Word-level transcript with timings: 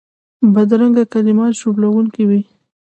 بدرنګه 0.53 1.03
کلمات 1.13 1.53
ژوبلونکي 1.59 2.23
وي 2.29 2.41